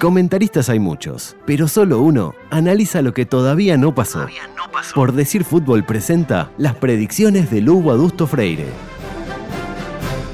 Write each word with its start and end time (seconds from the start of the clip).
Comentaristas 0.00 0.70
hay 0.70 0.78
muchos, 0.78 1.36
pero 1.44 1.68
solo 1.68 2.00
uno 2.00 2.34
analiza 2.50 3.02
lo 3.02 3.12
que 3.12 3.26
todavía 3.26 3.76
no 3.76 3.94
pasó. 3.94 4.26
Por 4.94 5.12
decir 5.12 5.44
fútbol 5.44 5.84
presenta 5.84 6.50
las 6.56 6.74
predicciones 6.74 7.50
de 7.50 7.60
Lugo 7.60 7.90
Adusto 7.90 8.26
Freire. 8.26 8.64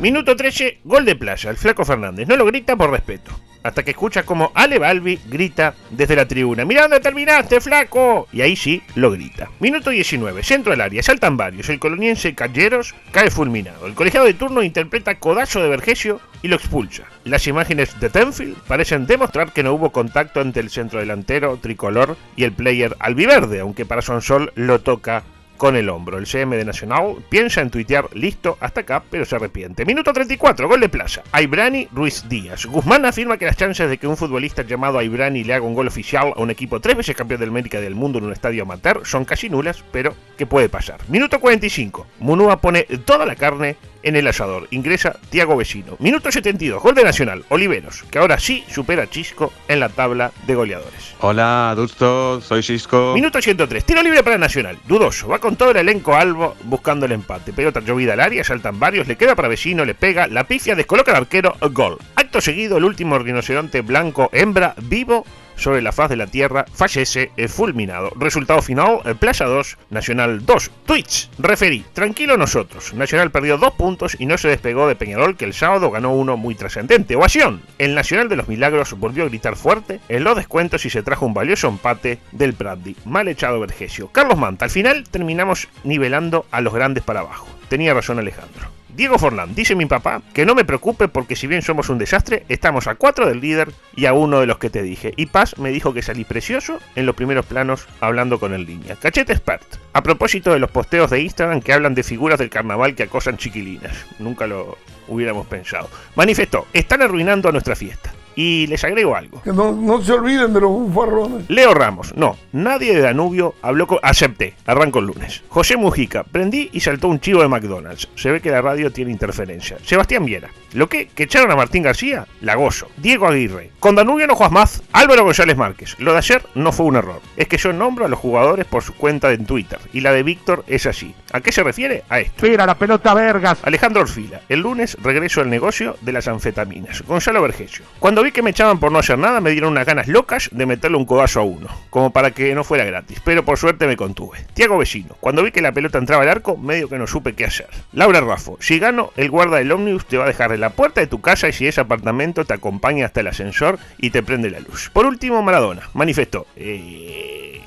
Minuto 0.00 0.34
13, 0.34 0.80
gol 0.82 1.04
de 1.04 1.14
playa, 1.14 1.50
el 1.50 1.56
flaco 1.56 1.84
Fernández. 1.84 2.26
No 2.26 2.36
lo 2.36 2.44
grita 2.44 2.74
por 2.74 2.90
respeto 2.90 3.30
hasta 3.62 3.82
que 3.82 3.92
escucha 3.92 4.24
como 4.24 4.52
Ale 4.54 4.78
Balbi 4.78 5.18
grita 5.26 5.74
desde 5.90 6.16
la 6.16 6.26
tribuna: 6.26 6.64
¡Mira 6.64 6.82
dónde 6.82 7.00
terminaste, 7.00 7.60
flaco! 7.60 8.28
Y 8.32 8.40
ahí 8.40 8.56
sí 8.56 8.82
lo 8.94 9.10
grita. 9.10 9.50
Minuto 9.60 9.90
19, 9.90 10.42
centro 10.42 10.72
del 10.72 10.80
área, 10.80 11.02
saltan 11.02 11.36
varios. 11.36 11.68
El 11.68 11.78
coloniense 11.78 12.34
Calleros 12.34 12.94
cae 13.10 13.30
fulminado. 13.30 13.86
El 13.86 13.94
colegiado 13.94 14.26
de 14.26 14.34
turno 14.34 14.62
interpreta 14.62 15.18
codazo 15.18 15.62
de 15.62 15.68
Vergesio 15.68 16.20
y 16.42 16.48
lo 16.48 16.56
expulsa. 16.56 17.04
Las 17.24 17.46
imágenes 17.46 17.98
de 18.00 18.10
Tenfield 18.10 18.56
parecen 18.66 19.06
demostrar 19.06 19.52
que 19.52 19.62
no 19.62 19.72
hubo 19.72 19.90
contacto 19.90 20.40
entre 20.40 20.62
el 20.62 20.70
centro 20.70 20.98
delantero 20.98 21.56
tricolor 21.56 22.16
y 22.36 22.44
el 22.44 22.52
player 22.52 22.96
albiverde, 22.98 23.60
aunque 23.60 23.86
para 23.86 24.02
Sonsol 24.02 24.52
lo 24.56 24.80
toca 24.80 25.22
con 25.62 25.76
el 25.76 25.88
hombro. 25.90 26.18
El 26.18 26.26
CM 26.26 26.56
de 26.56 26.64
Nacional 26.64 27.18
piensa 27.28 27.60
en 27.60 27.70
tuitear 27.70 28.08
listo 28.16 28.58
hasta 28.58 28.80
acá, 28.80 29.04
pero 29.08 29.24
se 29.24 29.36
arrepiente. 29.36 29.84
Minuto 29.84 30.12
34, 30.12 30.66
gol 30.66 30.80
de 30.80 30.88
plaza. 30.88 31.22
Aibrani 31.30 31.86
Ruiz 31.92 32.28
Díaz. 32.28 32.66
Guzmán 32.66 33.06
afirma 33.06 33.38
que 33.38 33.44
las 33.44 33.56
chances 33.56 33.88
de 33.88 33.96
que 33.96 34.08
un 34.08 34.16
futbolista 34.16 34.62
llamado 34.62 34.98
Aibrani 34.98 35.44
le 35.44 35.54
haga 35.54 35.64
un 35.64 35.74
gol 35.74 35.86
oficial 35.86 36.32
a 36.34 36.42
un 36.42 36.50
equipo 36.50 36.80
tres 36.80 36.96
veces 36.96 37.14
campeón 37.14 37.38
del 37.38 37.50
América 37.50 37.80
del 37.80 37.94
mundo 37.94 38.18
en 38.18 38.24
un 38.24 38.32
estadio 38.32 38.64
amateur 38.64 39.02
son 39.04 39.24
casi 39.24 39.48
nulas, 39.48 39.84
pero 39.92 40.16
que 40.36 40.46
puede 40.46 40.68
pasar. 40.68 40.98
Minuto 41.06 41.38
45. 41.38 42.08
Munúa 42.18 42.60
pone 42.60 42.82
toda 43.04 43.24
la 43.24 43.36
carne 43.36 43.76
en 44.02 44.16
el 44.16 44.26
asador. 44.26 44.66
Ingresa 44.70 45.16
Tiago 45.30 45.56
Vecino. 45.56 45.96
Minuto 45.98 46.30
72, 46.30 46.82
gol 46.82 46.94
de 46.94 47.04
Nacional, 47.04 47.44
Oliveros, 47.48 48.04
que 48.10 48.18
ahora 48.18 48.38
sí 48.38 48.64
supera 48.68 49.04
a 49.04 49.06
Chisco 49.10 49.52
en 49.68 49.80
la 49.80 49.88
tabla 49.88 50.32
de 50.46 50.54
goleadores. 50.54 51.14
Hola, 51.20 51.70
adusto, 51.70 52.40
soy 52.40 52.62
Chisco. 52.62 53.12
Minuto 53.14 53.40
103, 53.40 53.84
tiro 53.84 54.02
libre 54.02 54.22
para 54.22 54.38
Nacional. 54.38 54.78
Dudoso, 54.86 55.28
va 55.28 55.38
con 55.38 55.51
todo 55.56 55.70
el 55.70 55.76
elenco 55.78 56.14
albo 56.14 56.54
buscando 56.64 57.06
el 57.06 57.12
empate. 57.12 57.52
Pelota 57.52 57.80
llovida 57.80 58.12
al 58.12 58.20
área, 58.20 58.44
saltan 58.44 58.78
varios, 58.78 59.06
le 59.06 59.16
queda 59.16 59.34
para 59.34 59.48
Vecino, 59.48 59.84
le 59.84 59.94
pega, 59.94 60.26
la 60.26 60.44
pifia, 60.44 60.74
descoloca 60.74 61.12
al 61.12 61.18
arquero, 61.18 61.56
gol. 61.72 61.98
Acto 62.14 62.40
seguido, 62.40 62.78
el 62.78 62.84
último 62.84 63.18
rinoceronte 63.18 63.80
blanco 63.80 64.30
hembra 64.32 64.74
vivo 64.82 65.24
sobre 65.62 65.82
la 65.82 65.92
faz 65.92 66.10
de 66.10 66.16
la 66.16 66.26
Tierra 66.26 66.64
fallece 66.72 67.30
fulminado. 67.48 68.10
Resultado 68.16 68.60
final, 68.62 69.00
Playa 69.18 69.46
2, 69.46 69.78
Nacional 69.90 70.44
2. 70.44 70.70
Twitch, 70.86 71.30
referí, 71.38 71.84
tranquilo 71.92 72.36
nosotros. 72.36 72.92
Nacional 72.94 73.30
perdió 73.30 73.58
dos 73.58 73.72
puntos 73.74 74.16
y 74.18 74.26
no 74.26 74.36
se 74.38 74.48
despegó 74.48 74.88
de 74.88 74.96
Peñarol 74.96 75.36
que 75.36 75.44
el 75.44 75.54
sábado 75.54 75.90
ganó 75.90 76.12
uno 76.14 76.36
muy 76.36 76.54
trascendente. 76.54 77.16
Ovación, 77.16 77.62
el 77.78 77.94
Nacional 77.94 78.28
de 78.28 78.36
los 78.36 78.48
Milagros 78.48 78.98
volvió 78.98 79.24
a 79.24 79.28
gritar 79.28 79.56
fuerte 79.56 80.00
en 80.08 80.24
los 80.24 80.36
descuentos 80.36 80.84
y 80.84 80.90
se 80.90 81.02
trajo 81.02 81.26
un 81.26 81.34
valioso 81.34 81.68
empate 81.68 82.18
del 82.32 82.54
Prandi. 82.54 82.96
Mal 83.04 83.28
echado 83.28 83.60
Vergesio. 83.60 84.08
Carlos 84.08 84.38
Manta, 84.38 84.64
al 84.64 84.70
final 84.70 85.04
terminamos 85.10 85.68
nivelando 85.84 86.46
a 86.50 86.60
los 86.60 86.74
grandes 86.74 87.04
para 87.04 87.20
abajo. 87.20 87.51
Tenía 87.72 87.94
razón 87.94 88.18
Alejandro. 88.18 88.68
Diego 88.94 89.18
Forlán, 89.18 89.54
dice 89.54 89.74
mi 89.74 89.86
papá 89.86 90.20
que 90.34 90.44
no 90.44 90.54
me 90.54 90.66
preocupe 90.66 91.08
porque 91.08 91.36
si 91.36 91.46
bien 91.46 91.62
somos 91.62 91.88
un 91.88 91.96
desastre, 91.96 92.44
estamos 92.50 92.86
a 92.86 92.96
cuatro 92.96 93.26
del 93.26 93.40
líder 93.40 93.72
y 93.96 94.04
a 94.04 94.12
uno 94.12 94.40
de 94.40 94.46
los 94.46 94.58
que 94.58 94.68
te 94.68 94.82
dije. 94.82 95.14
Y 95.16 95.24
Paz 95.24 95.56
me 95.56 95.70
dijo 95.70 95.94
que 95.94 96.02
salí 96.02 96.24
precioso 96.24 96.80
en 96.96 97.06
los 97.06 97.16
primeros 97.16 97.46
planos 97.46 97.88
hablando 98.00 98.38
con 98.38 98.52
el 98.52 98.66
línea. 98.66 98.96
Cachete 98.96 99.32
expert. 99.32 99.64
A 99.94 100.02
propósito 100.02 100.52
de 100.52 100.58
los 100.58 100.70
posteos 100.70 101.08
de 101.08 101.22
Instagram 101.22 101.62
que 101.62 101.72
hablan 101.72 101.94
de 101.94 102.02
figuras 102.02 102.38
del 102.38 102.50
carnaval 102.50 102.94
que 102.94 103.04
acosan 103.04 103.38
chiquilinas. 103.38 104.04
Nunca 104.18 104.46
lo 104.46 104.76
hubiéramos 105.08 105.46
pensado. 105.46 105.88
Manifestó, 106.14 106.66
están 106.74 107.00
arruinando 107.00 107.48
a 107.48 107.52
nuestra 107.52 107.74
fiesta. 107.74 108.11
Y 108.36 108.66
les 108.66 108.82
agrego 108.84 109.16
algo. 109.16 109.42
Que 109.42 109.52
no, 109.52 110.02
se 110.02 110.12
olviden 110.12 110.52
de 110.52 110.60
los 110.60 110.70
bufarrones. 110.70 111.48
Leo 111.48 111.74
Ramos, 111.74 112.14
no, 112.16 112.36
nadie 112.52 112.94
de 112.94 113.02
Danubio 113.02 113.54
habló 113.62 113.86
con. 113.86 113.98
Acepté, 114.02 114.54
arranco 114.66 114.98
el 114.98 115.06
lunes. 115.06 115.42
José 115.48 115.76
Mujica, 115.76 116.24
prendí 116.24 116.70
y 116.72 116.80
saltó 116.80 117.08
un 117.08 117.20
chivo 117.20 117.42
de 117.42 117.48
McDonald's. 117.48 118.08
Se 118.14 118.30
ve 118.30 118.40
que 118.40 118.50
la 118.50 118.62
radio 118.62 118.92
tiene 118.92 119.10
interferencia. 119.10 119.78
Sebastián 119.82 120.24
Viera, 120.24 120.50
¿lo 120.72 120.88
que? 120.88 121.08
¿Que 121.08 121.24
echaron 121.24 121.50
a 121.50 121.56
Martín 121.56 121.82
García? 121.82 122.26
La 122.40 122.54
gozo. 122.54 122.88
Diego 122.96 123.26
Aguirre, 123.26 123.70
con 123.80 123.94
Danubio 123.94 124.26
no 124.26 124.34
juegas 124.34 124.52
más. 124.52 124.82
Álvaro 124.92 125.24
González 125.24 125.56
Márquez, 125.56 125.96
lo 125.98 126.12
de 126.12 126.18
ayer 126.18 126.42
no 126.54 126.72
fue 126.72 126.86
un 126.86 126.96
error. 126.96 127.20
Es 127.36 127.48
que 127.48 127.58
yo 127.58 127.72
nombro 127.72 128.04
a 128.04 128.08
los 128.08 128.18
jugadores 128.18 128.66
por 128.66 128.82
su 128.82 128.94
cuenta 128.94 129.32
en 129.32 129.46
Twitter. 129.46 129.78
Y 129.92 130.00
la 130.00 130.12
de 130.12 130.22
Víctor 130.22 130.64
es 130.66 130.86
así. 130.86 131.14
¿A 131.32 131.40
qué 131.40 131.52
se 131.52 131.62
refiere? 131.62 132.04
A 132.08 132.20
esto. 132.20 132.46
Espera 132.46 132.66
la 132.66 132.76
pelota, 132.76 133.14
vergas. 133.14 133.58
Alejandro 133.62 134.02
Orfila, 134.02 134.40
el 134.48 134.60
lunes 134.60 134.96
regreso 135.02 135.40
al 135.40 135.50
negocio 135.50 135.96
de 136.00 136.12
las 136.12 136.28
anfetaminas. 136.28 137.02
Gonzalo 137.02 137.42
Vergesio. 137.42 137.84
Vi 138.22 138.30
que 138.30 138.42
me 138.42 138.50
echaban 138.50 138.78
por 138.78 138.92
no 138.92 139.00
hacer 139.00 139.18
nada, 139.18 139.40
me 139.40 139.50
dieron 139.50 139.72
unas 139.72 139.84
ganas 139.84 140.06
locas 140.06 140.48
de 140.52 140.64
meterle 140.64 140.96
un 140.96 141.06
codazo 141.06 141.40
a 141.40 141.42
uno, 141.42 141.66
como 141.90 142.12
para 142.12 142.30
que 142.30 142.54
no 142.54 142.62
fuera 142.62 142.84
gratis, 142.84 143.20
pero 143.24 143.44
por 143.44 143.58
suerte 143.58 143.88
me 143.88 143.96
contuve. 143.96 144.46
Tiago 144.54 144.78
Vecino, 144.78 145.16
cuando 145.18 145.42
vi 145.42 145.50
que 145.50 145.60
la 145.60 145.72
pelota 145.72 145.98
entraba 145.98 146.22
al 146.22 146.28
arco, 146.28 146.56
medio 146.56 146.88
que 146.88 146.98
no 146.98 147.08
supe 147.08 147.34
qué 147.34 147.46
hacer. 147.46 147.66
Laura 147.92 148.20
Raffo, 148.20 148.56
si 148.60 148.78
gano, 148.78 149.10
el 149.16 149.28
guarda 149.28 149.56
del 149.56 149.72
ómnibus 149.72 150.06
te 150.06 150.18
va 150.18 150.24
a 150.24 150.28
dejar 150.28 150.52
en 150.52 150.60
la 150.60 150.70
puerta 150.70 151.00
de 151.00 151.08
tu 151.08 151.20
casa 151.20 151.48
y 151.48 151.52
si 151.52 151.66
es 151.66 151.78
apartamento 151.78 152.44
te 152.44 152.54
acompaña 152.54 153.06
hasta 153.06 153.20
el 153.20 153.26
ascensor 153.26 153.80
y 153.98 154.10
te 154.10 154.22
prende 154.22 154.50
la 154.50 154.60
luz. 154.60 154.90
Por 154.92 155.06
último, 155.06 155.42
Maradona, 155.42 155.88
manifestó. 155.94 156.46
Eh, 156.54 157.60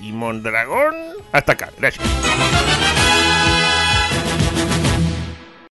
¿Y 0.00 0.12
Mondragón? 0.12 0.94
Hasta 1.32 1.52
acá, 1.52 1.68
gracias. 1.78 2.08